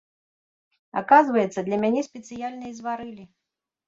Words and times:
Аказваецца, 1.01 1.59
для 1.67 1.77
мяне 1.83 2.01
спецыяльна 2.07 2.65
і 2.71 2.73
зварылі. 2.79 3.23